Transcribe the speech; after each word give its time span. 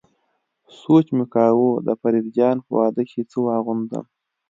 سوچ 0.79 1.05
مې 1.17 1.25
کاوه 1.33 1.71
د 1.87 1.89
فريد 2.01 2.25
جان 2.37 2.57
په 2.65 2.71
واده 2.77 3.03
کې 3.09 3.21
څه 3.29 3.37
واغوندم. 3.45 4.05